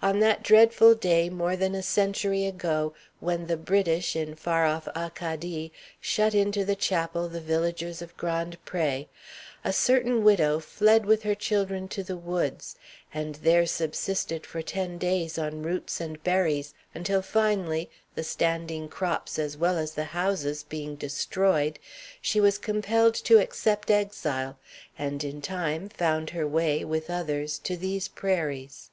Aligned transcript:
On 0.00 0.20
that 0.20 0.44
dreadful 0.44 0.94
day, 0.94 1.28
more 1.28 1.56
than 1.56 1.74
a 1.74 1.82
century 1.82 2.44
ago, 2.46 2.94
when 3.18 3.48
the 3.48 3.56
British 3.56 4.14
in 4.14 4.36
far 4.36 4.64
off 4.66 4.86
Acadie 4.94 5.72
shut 6.00 6.32
into 6.32 6.64
the 6.64 6.76
chapel 6.76 7.28
the 7.28 7.40
villagers 7.40 8.00
of 8.00 8.16
Grand 8.16 8.56
Pré, 8.64 9.08
a 9.64 9.72
certain 9.72 10.22
widow 10.22 10.60
fled 10.60 11.04
with 11.04 11.24
her 11.24 11.34
children 11.34 11.88
to 11.88 12.04
the 12.04 12.16
woods, 12.16 12.76
and 13.12 13.34
there 13.42 13.66
subsisted 13.66 14.46
for 14.46 14.62
ten 14.62 14.96
days 14.96 15.38
on 15.38 15.64
roots 15.64 16.00
and 16.00 16.22
berries, 16.22 16.72
until 16.94 17.20
finally, 17.20 17.90
the 18.14 18.22
standing 18.22 18.88
crops 18.88 19.40
as 19.40 19.56
well 19.56 19.76
as 19.76 19.90
the 19.96 20.04
houses 20.04 20.62
being 20.62 20.94
destroyed, 20.94 21.80
she 22.22 22.40
was 22.40 22.58
compelled 22.58 23.14
to 23.14 23.40
accept 23.40 23.90
exile, 23.90 24.56
and 24.96 25.24
in 25.24 25.42
time 25.42 25.88
found 25.88 26.30
her 26.30 26.46
way, 26.46 26.84
with 26.84 27.10
others, 27.10 27.58
to 27.58 27.76
these 27.76 28.06
prairies. 28.06 28.92